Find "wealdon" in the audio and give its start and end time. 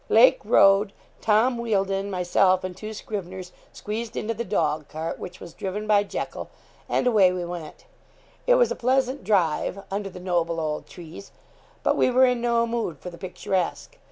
1.59-2.09